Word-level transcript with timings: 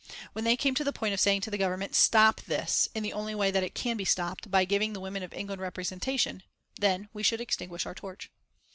When 0.33 0.45
they 0.45 0.57
came 0.57 0.73
to 0.73 0.83
the 0.83 0.91
point 0.91 1.13
of 1.13 1.19
saying 1.19 1.41
to 1.41 1.51
the 1.51 1.59
Government: 1.59 1.93
"Stop 1.93 2.41
this, 2.41 2.89
in 2.95 3.03
the 3.03 3.13
only 3.13 3.35
way 3.35 3.49
it 3.49 3.75
can 3.75 3.97
be 3.97 4.03
stopped, 4.03 4.49
by 4.49 4.65
giving 4.65 4.93
the 4.93 4.99
women 4.99 5.21
of 5.21 5.31
England 5.31 5.61
representation," 5.61 6.41
then 6.79 7.09
we 7.13 7.21
should 7.21 7.39
extinguish 7.39 7.85
our 7.85 7.93
torch. 7.93 8.31